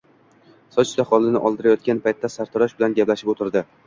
Soch-soqolini 0.75 1.41
oldirayotgan 1.49 1.99
paytda 2.07 2.31
sartarosh 2.37 2.73
bilan 2.81 2.97
gaplashib 3.01 3.31
oʻtirdi 3.35 3.63